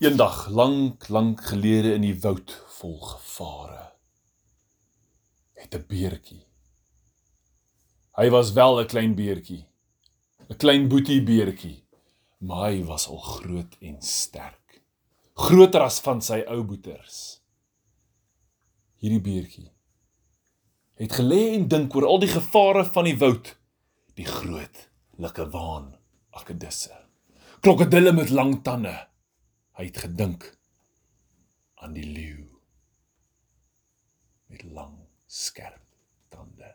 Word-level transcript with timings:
Eendag 0.00 0.48
lank 0.48 1.08
lank 1.08 1.42
gelede 1.44 1.90
in 1.92 2.06
die 2.06 2.14
woud 2.22 2.54
vol 2.78 2.94
gevare 3.04 3.82
het 5.60 5.74
'n 5.76 5.84
beertjie. 5.88 6.46
Hy 8.16 8.30
was 8.30 8.52
wel 8.52 8.80
'n 8.80 8.86
klein 8.86 9.14
beertjie. 9.14 9.66
'n 10.48 10.56
Klein 10.56 10.88
boetie 10.88 11.22
beertjie, 11.22 11.84
maar 12.38 12.70
hy 12.70 12.84
was 12.84 13.08
al 13.08 13.18
groot 13.18 13.76
en 13.80 14.00
sterk. 14.02 14.82
Groter 15.34 15.80
as 15.80 16.00
van 16.00 16.22
sy 16.22 16.40
ou 16.48 16.64
boeters. 16.64 17.42
Hierdie 18.96 19.20
beertjie 19.20 19.72
het 20.94 21.12
gelê 21.12 21.54
en 21.54 21.68
dink 21.68 21.94
oor 21.94 22.06
al 22.06 22.18
die 22.18 22.32
gevare 22.32 22.84
van 22.84 23.04
die 23.04 23.18
woud, 23.18 23.56
die 24.14 24.26
groot 24.26 24.88
likkewaan 25.18 25.96
akedisse. 26.30 26.96
Krokodille 27.60 28.12
met 28.12 28.30
lang 28.30 28.62
tande. 28.62 29.09
Hy 29.80 29.86
het 29.88 30.02
gedink 30.02 30.44
aan 31.80 31.94
die 31.96 32.04
leeu 32.04 32.44
met 34.52 34.66
lang 34.68 34.98
skerp 35.24 35.80
tande. 36.28 36.74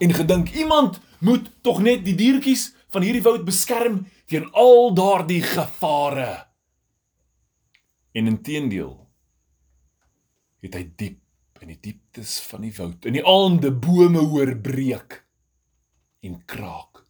En 0.00 0.14
gedink 0.16 0.48
iemand 0.56 0.96
moet 1.20 1.50
tog 1.60 1.82
net 1.84 2.06
die 2.06 2.16
diertjies 2.16 2.70
van 2.88 3.04
hierdie 3.04 3.24
woud 3.26 3.44
beskerm 3.44 4.06
teen 4.32 4.48
al 4.56 4.94
daardie 4.96 5.42
gevare. 5.44 6.48
En 8.16 8.32
intedeel 8.32 8.96
het 10.64 10.80
hy 10.80 10.84
diep 10.96 11.60
in 11.60 11.74
die 11.74 11.80
dieptes 11.84 12.38
van 12.48 12.64
die 12.64 12.72
woud 12.80 13.04
in 13.04 13.18
die 13.18 13.26
aande 13.28 13.74
bome 13.76 14.24
hoor 14.32 14.56
breek 14.56 15.20
en 16.24 16.40
kraak 16.48 17.04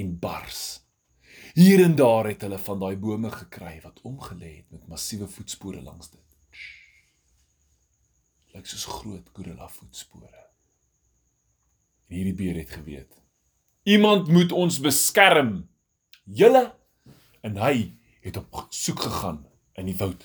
en 0.00 0.16
bars. 0.16 0.80
Hier 1.54 1.82
en 1.84 1.96
daar 1.96 2.28
het 2.30 2.42
hulle 2.46 2.58
van 2.58 2.78
daai 2.78 2.96
bome 2.96 3.30
gekry 3.30 3.80
wat 3.82 4.00
omgelê 4.06 4.56
het 4.56 4.70
met 4.70 4.86
massiewe 4.88 5.26
voetspore 5.28 5.82
langs 5.82 6.10
dit. 6.10 6.26
Lyk 8.54 8.66
soos 8.66 8.84
groot 8.84 9.30
gorilla 9.34 9.68
voetspore. 9.68 10.46
En 12.10 12.16
hierdie 12.16 12.34
beer 12.34 12.58
het 12.58 12.70
geweet. 12.70 13.14
Iemand 13.82 14.28
moet 14.28 14.52
ons 14.52 14.80
beskerm. 14.82 15.68
Julle 16.24 16.70
en 17.46 17.56
hy 17.56 17.98
het 18.20 18.36
op 18.36 18.66
soek 18.70 19.00
gegaan 19.08 19.44
in 19.78 19.88
die 19.90 19.96
woud 19.96 20.22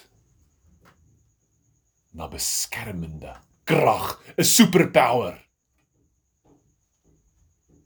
na 2.16 2.28
beskermende 2.32 3.34
krag, 3.64 4.22
'n 4.38 4.44
superpower. 4.44 5.42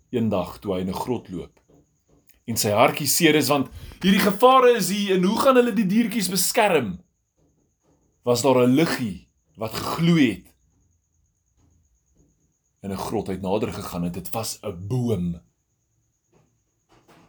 Eendag 0.10 0.60
toe 0.60 0.74
hy 0.74 0.82
in 0.82 0.90
'n 0.90 1.02
grot 1.04 1.30
loop 1.30 1.60
en 2.50 2.58
sy 2.58 2.72
hartjie 2.74 3.08
seer 3.10 3.38
is 3.38 3.52
want 3.52 3.70
hierdie 4.02 4.24
gevare 4.24 4.74
is 4.80 4.90
hier 4.94 5.18
en 5.18 5.28
hoe 5.30 5.38
gaan 5.42 5.60
hulle 5.60 5.76
die 5.78 5.88
diertjies 5.90 6.32
beskerm? 6.34 6.98
Was 8.26 8.42
daar 8.42 8.66
'n 8.66 8.76
liggie 8.76 9.30
wat 9.58 9.74
gegloei 9.74 10.30
het? 10.30 10.48
In 12.82 12.92
'n 12.92 12.98
grot 12.98 13.30
uit 13.30 13.42
nader 13.42 13.74
gegaan 13.74 14.04
het, 14.04 14.14
dit 14.14 14.30
was 14.30 14.60
'n 14.64 14.88
boom. 14.88 15.42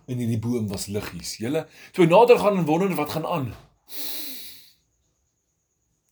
In 0.07 0.19
hierdie 0.19 0.39
boom 0.39 0.69
was 0.69 0.87
liggies. 0.87 1.37
Julle, 1.37 1.69
toe 1.93 2.07
nader 2.07 2.39
gaan 2.39 2.57
en 2.57 2.65
wonder 2.65 2.95
wat 2.95 3.11
gaan 3.11 3.27
aan. 3.27 3.55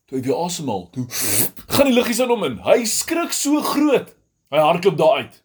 Toe 0.05 0.17
hy 0.17 0.23
weer 0.23 0.35
asemhaal, 0.35 0.89
toe 0.89 1.05
gaan 1.67 1.85
die 1.85 1.93
liggies 1.93 2.19
aan 2.19 2.29
hom 2.29 2.43
in. 2.43 2.57
Hy 2.57 2.85
skrik 2.85 3.31
so 3.31 3.61
groot. 3.61 4.15
Hy 4.49 4.57
hardloop 4.57 4.97
daar 4.97 5.15
uit. 5.17 5.43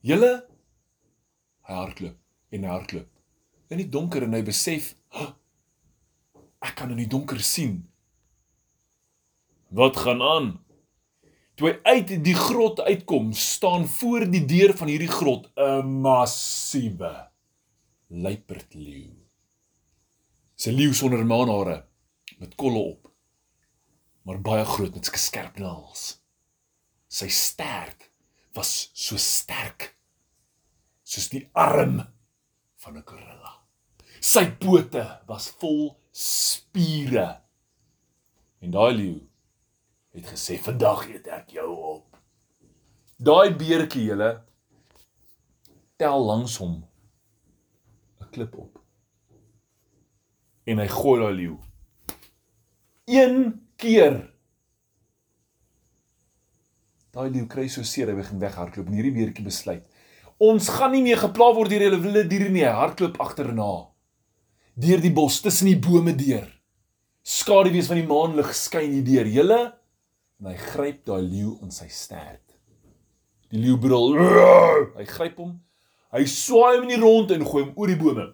Julle 0.00 0.46
hy 1.62 1.74
hardloop 1.74 2.17
en 2.50 2.64
hy 2.64 2.70
hardloop. 2.72 3.08
In 3.68 3.82
die 3.82 3.90
donker 3.92 4.24
en 4.24 4.36
hy 4.36 4.42
besef, 4.46 4.94
oh, 5.12 5.32
ek 6.64 6.78
kan 6.80 6.92
in 6.94 7.02
die 7.02 7.10
donker 7.10 7.40
sien. 7.44 7.82
Wat 9.74 9.98
gaan 10.00 10.24
aan? 10.24 10.48
Toe 11.58 11.72
hy 11.72 11.74
uit 11.90 12.14
die 12.24 12.36
grot 12.38 12.80
uitkom, 12.86 13.32
staan 13.36 13.84
voor 13.98 14.28
die 14.30 14.44
deur 14.48 14.72
van 14.78 14.88
hierdie 14.88 15.10
grot 15.10 15.50
'n 15.58 16.00
massiewe 16.04 17.28
luiperdleeu. 18.08 19.12
'n 20.56 20.72
Leeu 20.72 20.94
sonder 20.94 21.26
maanhare 21.26 21.86
met 22.38 22.54
kolle 22.54 22.78
op, 22.78 23.12
maar 24.22 24.40
baie 24.40 24.64
groot 24.64 24.94
met 24.94 25.04
skerp 25.04 25.58
naels. 25.58 26.22
Sy 27.08 27.28
stert 27.28 28.10
was 28.54 28.90
so 28.94 29.16
sterk 29.16 29.98
soos 31.08 31.30
die 31.32 31.46
arm 31.56 32.02
van 32.78 32.96
'n 32.96 33.02
gorilla. 33.06 33.52
Sy 34.20 34.44
pote 34.62 35.04
was 35.26 35.50
vol 35.60 35.98
spiere. 36.10 37.40
En 38.60 38.70
daai 38.70 38.94
leeu 38.94 39.20
het 40.14 40.26
gesê 40.26 40.58
vandag 40.58 41.06
eet 41.08 41.26
ek 41.26 41.50
jou 41.58 41.70
op. 41.94 42.16
Daai 43.16 43.54
beertjie 43.54 44.04
julle 44.10 44.30
tel 45.96 46.24
langs 46.30 46.56
hom 46.62 46.84
'n 48.20 48.30
klip 48.30 48.54
op. 48.58 48.78
En 50.66 50.78
hy 50.78 50.88
gooi 50.88 51.20
daai 51.20 51.34
leeu. 51.34 51.56
Een 53.06 53.66
keer. 53.76 54.34
Daai 57.10 57.30
leeu 57.30 57.46
kry 57.46 57.68
so 57.68 57.82
seer 57.82 58.08
hy 58.08 58.14
begin 58.14 58.38
weghardloop 58.38 58.86
en 58.86 58.94
hierdie 58.94 59.14
beertjie 59.14 59.44
besluit 59.44 59.86
Ons 60.38 60.68
gaan 60.70 60.92
nie 60.94 61.02
meer 61.02 61.18
gepla 61.18 61.50
word 61.56 61.72
deur 61.72 61.82
hulle 61.88 61.98
wilde 62.02 62.22
diere 62.30 62.50
nie. 62.54 62.62
Hardloop 62.62 63.16
agterna. 63.22 63.88
Deur 64.78 65.00
die 65.02 65.10
bos 65.10 65.40
tussen 65.42 65.66
die 65.66 65.78
bome 65.78 66.14
deur. 66.14 66.46
Skaduwees 67.26 67.88
van 67.90 67.98
die 67.98 68.06
maanlig 68.06 68.52
skyn 68.54 68.92
hier 68.94 69.06
deur. 69.06 69.30
Julle 69.34 69.62
en 70.38 70.52
hy 70.52 70.54
gryp 70.70 71.02
daai 71.08 71.24
leeu 71.24 71.56
in 71.66 71.74
sy 71.74 71.88
stert. 71.90 72.44
Die 73.50 73.58
leeu 73.64 73.80
brul. 73.82 74.14
Hy 74.94 75.08
gryp 75.10 75.40
hom. 75.42 75.56
Hy 76.14 76.22
swaai 76.30 76.76
hom 76.76 76.86
in 76.86 76.94
die 76.94 77.00
rond 77.02 77.34
en 77.34 77.42
gooi 77.42 77.64
hom 77.64 77.74
oor 77.74 77.90
die 77.90 77.98
bome. 77.98 78.30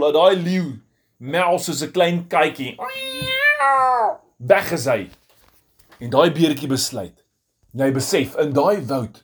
Laat 0.00 0.16
daai 0.16 0.40
leeu 0.40 0.72
mel 1.20 1.60
soos 1.60 1.82
'n 1.84 1.92
klein 1.92 2.24
katjie. 2.28 2.78
Weg 4.38 4.72
is 4.72 4.88
hy. 4.88 5.10
En 6.00 6.10
daai 6.10 6.30
beertjie 6.32 6.68
besluit. 6.68 7.20
Hy 7.76 7.90
besef 7.92 8.36
in 8.40 8.52
daai 8.56 8.80
woud 8.88 9.20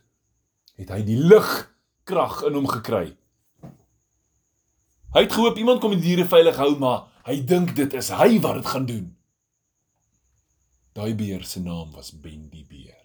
het 0.77 0.91
hy 0.91 1.03
die 1.05 1.17
lig 1.17 1.70
krag 2.11 2.43
in 2.49 2.59
hom 2.59 2.69
gekry. 2.69 3.15
Hy 5.15 5.25
het 5.27 5.33
gehoop 5.35 5.59
iemand 5.59 5.81
kom 5.83 5.95
die 5.95 6.03
diere 6.03 6.27
veilig 6.31 6.59
hou, 6.59 6.75
maar 6.79 7.09
hy 7.27 7.41
dink 7.47 7.75
dit 7.79 7.95
is 7.99 8.11
hy 8.15 8.39
wat 8.43 8.61
dit 8.61 8.71
gaan 8.73 8.87
doen. 8.87 9.09
Daai 10.95 11.15
beer 11.19 11.45
se 11.47 11.63
naam 11.63 11.91
was 11.95 12.13
Bendy 12.15 12.65
Beer. 12.67 12.97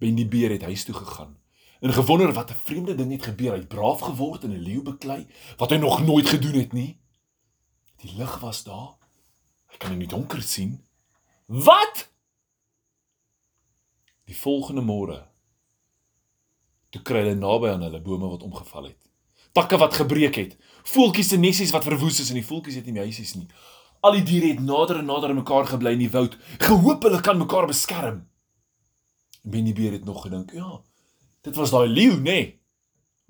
Bendy 0.00 0.26
Beer 0.28 0.52
het 0.56 0.64
huis 0.68 0.84
toe 0.84 0.96
gegaan 0.96 1.36
en 1.80 1.92
gewonder 1.92 2.32
wat 2.32 2.50
'n 2.50 2.62
vreemde 2.64 2.94
ding 2.94 3.12
het 3.12 3.24
gebeur. 3.24 3.52
Hy 3.52 3.58
het 3.58 3.68
braaf 3.68 4.00
geword 4.00 4.44
en 4.44 4.52
'n 4.52 4.66
leeu 4.68 4.82
beklei 4.82 5.26
wat 5.56 5.70
hy 5.70 5.76
nog 5.76 6.00
nooit 6.04 6.28
gedoen 6.28 6.58
het 6.60 6.72
nie. 6.72 7.00
Die 7.96 8.16
lig 8.16 8.38
was 8.38 8.64
daar. 8.64 8.96
Hy 9.66 9.76
kan 9.76 9.92
in 9.92 9.98
die 9.98 10.08
donker 10.08 10.42
sien. 10.42 10.84
Wat? 11.46 12.10
Die 14.24 14.36
volgende 14.36 14.82
môre 14.82 15.35
toe 16.90 17.02
kry 17.02 17.22
hulle 17.24 17.36
naby 17.38 17.72
aan 17.72 17.84
hulle 17.86 18.00
bome 18.02 18.28
wat 18.30 18.44
omgeval 18.46 18.90
het. 18.90 18.98
Takke 19.56 19.78
wat 19.80 19.96
gebreek 19.96 20.36
het, 20.36 20.56
voeltjies 20.92 21.32
se 21.32 21.38
nesies 21.40 21.72
wat 21.74 21.86
verwoes 21.86 22.20
is 22.20 22.30
en 22.32 22.38
die 22.40 22.46
voeltjies 22.46 22.78
het 22.80 22.88
nie 22.88 22.96
meisies 22.98 23.34
nie. 23.38 23.46
Al 24.04 24.18
die 24.18 24.26
diere 24.28 24.52
het 24.52 24.60
nader 24.62 25.00
en 25.00 25.08
nader 25.08 25.32
aan 25.32 25.40
mekaar 25.40 25.66
gebly 25.70 25.94
in 25.96 26.04
die 26.04 26.12
woud, 26.12 26.36
gehoop 26.62 27.06
hulle 27.08 27.22
kan 27.24 27.40
mekaar 27.40 27.66
beskerm. 27.70 28.26
Benny 29.42 29.72
Beer 29.72 29.96
het 29.96 30.04
nog 30.04 30.22
gedink, 30.26 30.52
ja, 30.52 30.80
dit 31.46 31.56
was 31.56 31.72
daai 31.72 31.88
leeu, 31.88 32.18
nê? 32.18 32.22
Nee. 32.22 32.46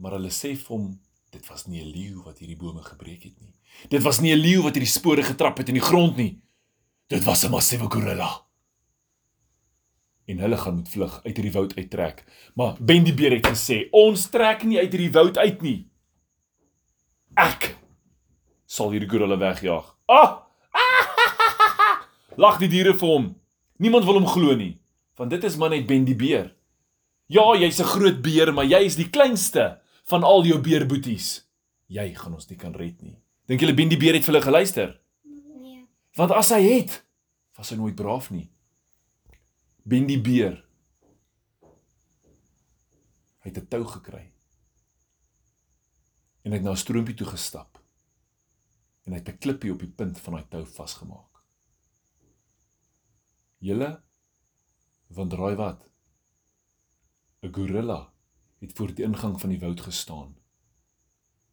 Maar 0.02 0.18
hulle 0.18 0.32
sê 0.34 0.56
vir 0.56 0.72
hom, 0.74 0.88
dit 1.32 1.46
was 1.48 1.66
nie 1.66 1.82
'n 1.82 1.92
leeu 1.92 2.22
wat 2.24 2.38
hierdie 2.38 2.56
bome 2.56 2.82
gebreek 2.82 3.22
het 3.24 3.40
nie. 3.40 3.54
Dit 3.88 4.02
was 4.02 4.20
nie 4.20 4.32
'n 4.32 4.40
leeu 4.40 4.62
wat 4.62 4.74
hierdie 4.74 4.92
spore 4.92 5.22
getrap 5.22 5.58
het 5.58 5.68
in 5.68 5.74
die 5.74 5.88
grond 5.90 6.16
nie. 6.16 6.40
Dit 7.08 7.24
was 7.24 7.44
'n 7.44 7.50
massiewe 7.50 7.88
gorilla 7.90 8.45
en 10.26 10.38
hulle 10.42 10.56
gaan 10.58 10.74
moet 10.74 10.88
vlug 10.90 11.20
uit 11.24 11.36
hierdie 11.36 11.52
woud 11.54 11.76
uittrek. 11.76 12.24
Maar 12.54 12.76
Ben 12.80 13.04
die 13.06 13.14
beer 13.14 13.36
het 13.38 13.46
gesê, 13.46 13.86
ons 13.94 14.26
trek 14.30 14.64
nie 14.66 14.78
uit 14.78 14.90
hierdie 14.90 15.12
woud 15.14 15.38
uit 15.38 15.62
nie. 15.62 15.78
Ek 17.38 17.76
sal 18.66 18.90
hierdie 18.94 19.08
gorilla 19.10 19.38
wegjaag. 19.38 19.92
Ah! 20.10 20.42
Lag 22.42 22.58
die 22.60 22.68
diere 22.68 22.94
vir 22.98 23.08
hom. 23.08 23.30
Niemand 23.78 24.04
wil 24.08 24.18
hom 24.20 24.28
glo 24.28 24.56
nie, 24.56 24.74
want 25.16 25.30
dit 25.30 25.44
is 25.44 25.56
maar 25.60 25.70
net 25.72 25.86
Ben 25.86 26.04
die 26.08 26.16
beer. 26.18 26.50
Ja, 27.28 27.44
jy's 27.58 27.80
'n 27.80 27.90
groot 27.90 28.22
beer, 28.22 28.52
maar 28.52 28.64
jy 28.64 28.84
is 28.86 28.96
die 28.96 29.10
kleinste 29.10 29.80
van 30.06 30.22
al 30.22 30.44
jou 30.44 30.58
beerboeties. 30.58 31.46
Jy 31.88 32.14
gaan 32.14 32.34
ons 32.34 32.48
nie 32.50 32.56
kan 32.58 32.74
red 32.74 33.02
nie. 33.02 33.18
Dink 33.46 33.60
julle 33.60 33.74
Ben 33.74 33.88
die 33.88 33.98
beer 33.98 34.14
het 34.14 34.24
vir 34.24 34.34
hulle 34.34 34.44
geluister? 34.44 35.00
Nee. 35.24 35.86
Want 36.16 36.30
as 36.32 36.50
hy 36.50 36.62
het, 36.62 37.04
was 37.56 37.70
hy 37.70 37.76
nooit 37.76 37.94
braaf 37.94 38.30
nie. 38.30 38.50
Ben 39.86 40.06
die 40.06 40.20
beer. 40.20 40.58
Hy 43.42 43.50
het 43.50 43.58
'n 43.58 43.68
tou 43.70 43.84
gekry. 43.84 44.32
En 46.42 46.50
hy 46.50 46.58
het 46.58 46.64
na 46.64 46.72
'n 46.72 46.76
stroompie 46.76 47.14
toe 47.14 47.26
gestap. 47.26 47.76
en 49.06 49.12
hy 49.12 49.18
het 49.18 49.28
'n 49.28 49.38
klippie 49.38 49.72
op 49.72 49.80
die 49.80 49.94
punt 49.98 50.18
van 50.18 50.32
daai 50.34 50.46
tou 50.50 50.64
vasgemaak. 50.66 51.42
Julle 53.58 54.02
want 55.06 55.32
raai 55.32 55.54
wat? 55.54 55.90
'n 57.42 57.52
Gorilla 57.54 58.12
het 58.58 58.72
voor 58.72 58.94
die 58.94 59.04
ingang 59.04 59.40
van 59.40 59.50
die 59.50 59.58
woud 59.58 59.80
gestaan 59.80 60.36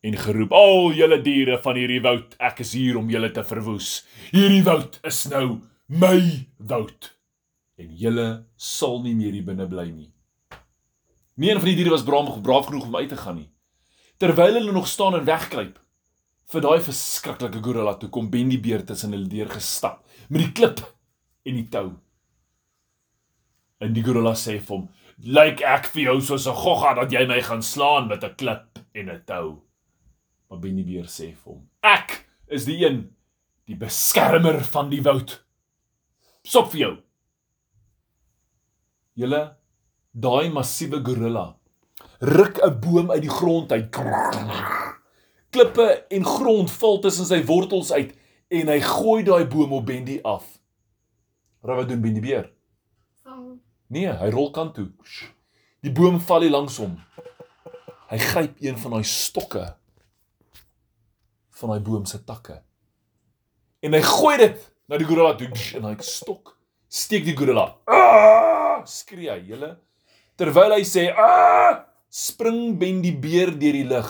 en 0.01 0.17
geroep: 0.17 0.51
"Al 0.51 0.93
julle 0.93 1.21
diere 1.21 1.61
van 1.61 1.75
hierdie 1.75 2.01
woud, 2.01 2.35
ek 2.39 2.59
is 2.59 2.73
hier 2.73 2.97
om 2.97 3.09
julle 3.09 3.31
te 3.31 3.43
verwoes. 3.43 4.05
Hierdie 4.31 4.63
woud 4.63 4.99
is 5.03 5.25
nou 5.25 5.61
my 5.85 6.49
woud 6.57 7.17
en 7.77 7.95
julle 7.95 8.45
sal 8.55 9.01
nie 9.01 9.15
meer 9.15 9.31
hier 9.31 9.45
binne 9.45 9.67
bly 9.67 9.89
nie." 9.91 10.11
Nie 11.35 11.49
een 11.51 11.59
van 11.59 11.65
die 11.65 11.75
diere 11.75 11.89
was 11.89 12.03
braaf, 12.05 12.41
braaf 12.41 12.67
genoeg 12.69 12.85
om 12.85 12.95
uit 12.95 13.09
te 13.09 13.17
gaan 13.17 13.35
nie. 13.35 13.49
Terwyl 14.17 14.53
hulle 14.53 14.71
nog 14.71 14.87
staan 14.87 15.15
en 15.17 15.25
wegkruip, 15.25 15.79
vir 16.53 16.61
daai 16.61 16.81
verskriklike 16.85 17.61
gorilla 17.65 17.95
toe 17.97 18.09
kom 18.13 18.29
Ben 18.29 18.51
die 18.51 18.61
beer 18.61 18.83
tussen 18.85 19.15
hulle 19.15 19.29
deur 19.29 19.49
gestap 19.49 20.03
met 20.29 20.43
die 20.43 20.51
klip 20.51 20.83
en 21.47 21.57
die 21.57 21.69
tou. 21.73 21.87
En 23.83 23.95
die 23.95 24.03
gorilla 24.05 24.35
sê 24.37 24.59
vir 24.59 24.75
hom: 24.75 24.89
"Lyk 25.17 25.61
ek 25.61 25.89
vir 25.93 26.03
jou 26.03 26.21
soos 26.21 26.47
'n 26.47 26.55
gogga 26.55 26.93
dat 26.93 27.11
jy 27.11 27.25
my 27.27 27.41
gaan 27.41 27.61
slaan 27.61 28.07
met 28.07 28.23
'n 28.23 28.35
klip 28.35 28.79
en 28.93 29.09
'n 29.09 29.23
tou?" 29.25 29.63
Maar 30.49 30.59
Ben 30.59 30.75
die 30.75 30.83
beer 30.83 31.05
sê 31.05 31.33
vir 31.33 31.53
hom: 31.53 31.69
"Ek 31.81 32.25
is 32.47 32.65
die 32.65 32.85
een, 32.85 33.09
die 33.65 33.75
beskermer 33.75 34.63
van 34.63 34.89
die 34.89 35.01
woud. 35.01 35.43
Sop 36.43 36.71
vir 36.71 36.79
jou." 36.79 36.97
Julle 39.13 39.41
daai 40.13 40.49
massiewe 40.49 41.01
gorilla 41.05 41.51
ruk 42.19 42.57
'n 42.63 42.79
boom 42.79 43.11
uit 43.11 43.21
die 43.21 43.29
grond 43.29 43.71
uit. 43.71 43.95
Klippe 45.49 46.05
en 46.09 46.25
grond 46.25 46.71
val 46.71 46.99
tussen 46.99 47.25
sy 47.25 47.43
wortels 47.45 47.91
uit 47.91 48.15
en 48.47 48.67
hy 48.67 48.79
gooi 48.79 49.23
daai 49.23 49.45
boom 49.45 49.73
op 49.73 49.85
Bendy 49.85 50.19
af. 50.23 50.45
Raai 51.61 51.77
wat 51.77 51.87
doen 51.89 52.01
Bendy 52.01 52.19
beer? 52.19 52.51
Nee, 53.87 54.09
hy 54.09 54.29
rol 54.29 54.51
kant 54.51 54.73
toe. 54.73 54.89
Die 55.81 55.91
boom 55.91 56.19
val 56.19 56.41
hier 56.41 56.51
langs 56.51 56.77
hom. 56.77 56.97
Hy 58.09 58.17
gryp 58.17 58.61
een 58.61 58.77
van 58.77 58.91
daai 58.91 59.03
stokke 59.03 59.75
van 61.49 61.69
daai 61.69 61.81
boom 61.81 62.05
se 62.05 62.23
takke. 62.23 62.61
En 63.79 63.93
hy 63.93 64.01
gooi 64.01 64.37
dit 64.37 64.73
na 64.87 64.97
die 64.97 65.05
gorilla 65.05 65.35
toe 65.35 65.51
en 65.77 65.83
hy 65.83 65.95
stok 65.99 66.57
steek 66.87 67.25
die 67.25 67.37
gorilla. 67.37 67.77
Ah! 67.85 68.62
Skree 68.89 69.31
hy, 69.31 69.39
julle. 69.47 69.75
Terwyl 70.37 70.75
hy 70.77 70.83
sê, 70.83 71.09
"Ah!" 71.15 71.85
spring 72.13 72.77
Ben 72.77 73.01
die 73.01 73.15
beer 73.17 73.49
deur 73.57 73.73
die 73.73 73.87
lug. 73.89 74.09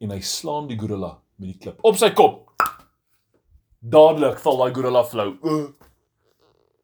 En 0.00 0.12
hy 0.14 0.20
slaan 0.20 0.68
die 0.70 0.78
gorilla 0.78 1.18
met 1.40 1.50
die 1.50 1.58
klip 1.58 1.82
op 1.84 1.98
sy 1.98 2.12
kop. 2.14 2.46
Dadelik 3.80 4.38
val 4.44 4.60
daai 4.60 4.74
gorilla 4.76 5.02
flou. 5.04 5.32
Uh. 5.42 5.72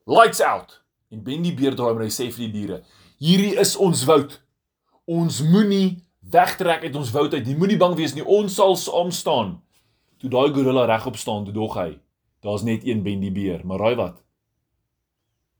Lights 0.07 0.41
out. 0.41 0.81
En 1.13 1.23
Ben 1.23 1.43
die 1.43 1.55
beer 1.55 1.77
draai 1.79 1.95
en 1.95 2.03
hy 2.03 2.11
sê 2.11 2.27
vir 2.33 2.49
die 2.49 2.53
diere: 2.53 2.81
"Hierdie 3.23 3.55
is 3.61 3.77
ons 3.77 4.03
woud. 4.09 4.41
Ons 5.07 5.41
moenie 5.47 6.03
wegtrek 6.21 6.83
uit 6.83 6.97
ons 6.97 7.13
woud 7.15 7.35
uit. 7.35 7.47
Jy 7.47 7.55
moenie 7.55 7.79
bang 7.79 7.95
wees 7.95 8.15
nie. 8.15 8.27
Ons 8.27 8.59
sal 8.59 8.77
saam 8.77 9.15
staan." 9.15 9.61
Toe 10.19 10.31
daai 10.33 10.51
gorilla 10.51 10.87
regop 10.89 11.17
staan, 11.21 11.45
toe 11.45 11.55
dog 11.55 11.77
hy, 11.77 11.99
daar's 12.43 12.65
net 12.65 12.87
een 12.87 13.03
Ben 13.05 13.21
die 13.21 13.31
beer, 13.31 13.61
maar 13.69 13.79
raai 13.79 13.95
wat? 13.95 14.23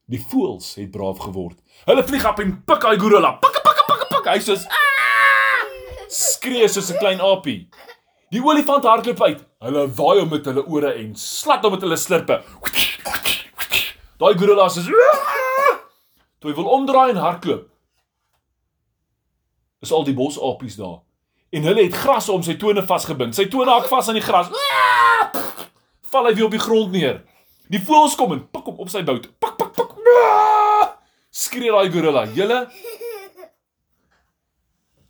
Die 0.07 0.21
voëls 0.23 0.77
het 0.79 0.91
braaf 0.95 1.19
geword. 1.19 1.59
Hulle 1.85 2.03
vlieg 2.07 2.27
op 2.29 2.39
en 2.39 2.53
pik 2.65 2.85
daai 2.85 2.99
gorilla. 2.99 3.33
Pik 3.43 3.57
pik 3.65 3.81
pik 3.89 4.05
pik. 4.13 4.29
Hy 4.31 4.39
sê: 4.39 4.55
"Skree 6.09 6.69
soos 6.69 6.93
'n 6.93 6.99
klein 6.99 7.21
aapie." 7.21 7.69
Die 8.31 8.43
olifant 8.43 8.85
hardloop 8.85 9.23
uit. 9.23 9.45
Hulle 9.59 9.89
waai 9.99 10.21
hom 10.21 10.29
met 10.31 10.45
hulle 10.45 10.65
ore 10.67 10.95
en 10.95 11.17
slat 11.17 11.63
hom 11.63 11.73
met 11.73 11.83
hulle 11.83 11.97
slurpe. 11.97 12.43
Daai 14.19 14.39
gorilla 14.39 14.69
sê: 14.69 14.87
"Toe 16.39 16.51
hy 16.51 16.55
wil 16.55 16.71
omdraai 16.79 17.11
en 17.11 17.17
hardloop." 17.17 17.69
Is 19.83 19.93
al 19.93 20.05
die 20.05 20.15
bosapies 20.15 20.77
daar. 20.77 21.03
En 21.51 21.63
hulle 21.63 21.83
het 21.83 21.95
gras 21.95 22.29
om 22.29 22.43
sy 22.43 22.55
tone 22.55 22.83
vasgebind. 22.83 23.35
Sy 23.35 23.49
tone 23.49 23.71
hak 23.71 23.89
vas 23.89 24.09
aan 24.09 24.15
die 24.15 24.23
gras. 24.23 24.47
Val 26.03 26.27
hy 26.27 26.35
weer 26.35 26.45
op 26.45 26.51
die 26.51 26.67
grond 26.69 26.93
neer. 26.93 27.25
Die 27.69 27.81
voëls 27.81 28.15
kom 28.15 28.33
en 28.33 28.49
pik 28.49 28.65
hom 28.65 28.79
op 28.79 28.89
sy 28.89 29.03
bout. 29.03 29.27
Pik 29.39 29.57
pik. 29.57 29.66
Skree 31.31 31.71
daai 31.71 31.91
gorilla. 31.93 32.27
Julle 32.37 32.61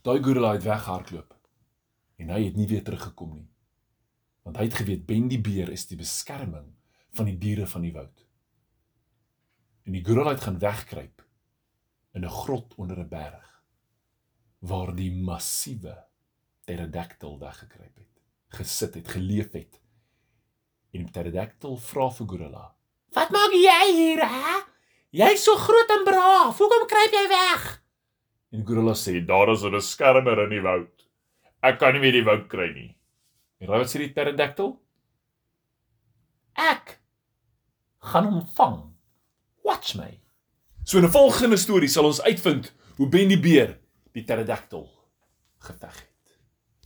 Daai 0.06 0.22
gorilla 0.22 0.52
het 0.54 0.62
weghardloop. 0.62 1.34
En 2.22 2.30
hy 2.30 2.44
het 2.44 2.56
nie 2.56 2.68
weer 2.70 2.84
teruggekom 2.86 3.32
nie. 3.34 3.48
Want 4.46 4.60
hy 4.60 4.68
het 4.68 4.78
geweet 4.78 5.06
Ben 5.06 5.26
die 5.28 5.40
beer 5.42 5.72
is 5.74 5.88
die 5.90 5.98
beskerming 5.98 6.68
van 7.16 7.26
die 7.26 7.38
diere 7.38 7.66
van 7.66 7.82
die 7.82 7.92
woud. 7.92 8.22
En 9.86 9.96
die 9.96 10.04
gorilla 10.06 10.36
het 10.36 10.44
gaan 10.46 10.60
wegkruip 10.62 11.24
in 12.14 12.24
'n 12.24 12.36
grot 12.42 12.74
onder 12.74 12.98
'n 12.98 13.08
berg 13.08 13.62
waar 14.58 14.94
die 14.94 15.10
massiewe 15.12 15.96
pterodactyl 16.64 17.38
weggekruip 17.38 17.96
het, 17.96 18.22
gesit 18.48 18.94
het, 18.94 19.08
geleef 19.08 19.52
het. 19.52 19.80
En 20.90 21.04
die 21.04 21.10
pterodactyl 21.10 21.76
vra 21.76 22.10
vir 22.10 22.26
gorilla: 22.26 22.74
Wat 23.12 23.30
maak 23.30 23.52
jy 23.52 23.82
hier, 23.94 24.22
hè? 24.28 24.75
Jy's 25.16 25.44
so 25.46 25.56
groot 25.56 25.92
en 25.94 26.04
braaf. 26.04 26.58
Hoekom 26.60 26.84
kruip 26.90 27.14
jy 27.14 27.24
weg? 27.30 27.62
En 28.52 28.64
gorilla 28.68 28.92
sê: 28.92 29.24
"Daar 29.24 29.48
is 29.52 29.62
'n 29.64 29.70
beskermer 29.70 30.42
in 30.44 30.50
die 30.50 30.60
woud. 30.60 31.08
Ek 31.62 31.78
kan 31.78 31.92
nie 31.92 32.00
meer 32.00 32.12
die 32.12 32.24
woud 32.24 32.48
kry 32.48 32.68
nie." 32.72 32.96
En 33.60 33.68
raai 33.68 33.78
wat 33.78 33.88
sê 33.88 33.98
die 33.98 34.12
pterodactyl? 34.12 34.78
Ek 36.56 36.98
gaan 38.00 38.24
hom 38.24 38.46
vang. 38.56 38.94
Watch 39.64 39.94
my. 39.96 40.20
So 40.84 40.98
in 40.98 41.04
'n 41.04 41.10
volgende 41.10 41.56
storie 41.56 41.88
sal 41.88 42.04
ons 42.04 42.22
uitvind 42.22 42.72
hoe 42.96 43.08
Ben 43.08 43.28
die 43.28 43.40
beer 43.40 43.78
die 44.12 44.22
pterodactyl 44.22 44.88
geveg 45.58 45.96
het. 45.96 46.15